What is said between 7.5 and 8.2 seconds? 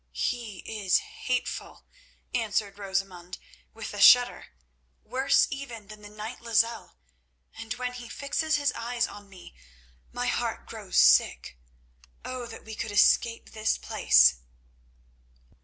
and when he